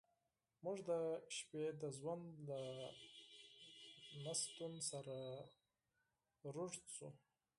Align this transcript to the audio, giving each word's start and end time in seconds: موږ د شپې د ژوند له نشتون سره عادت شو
موږ 0.63 0.77
د 0.89 0.91
شپې 1.37 1.63
د 1.81 1.83
ژوند 1.97 2.25
له 2.49 2.59
نشتون 4.23 4.73
سره 4.89 5.17
عادت 6.45 6.83
شو 6.95 7.09